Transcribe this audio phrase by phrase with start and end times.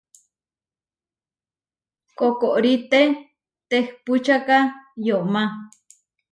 [2.17, 2.99] Kokoríʼte
[3.69, 4.57] tehpúčaka
[5.05, 5.43] yomá.